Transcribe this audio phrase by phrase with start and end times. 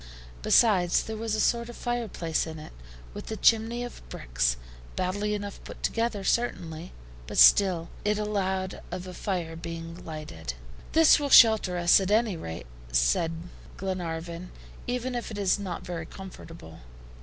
[0.41, 2.71] Besides, there was a sort of fireplace in it,
[3.13, 4.57] with a chimney of bricks,
[4.95, 6.91] badly enough put together, certainly,
[7.27, 10.55] but still it allowed of a fire being lighted.
[10.93, 13.31] "This will shelter us, at any rate," said
[13.77, 14.49] Glenarvan,
[14.87, 16.79] "even if it is not very comfortable.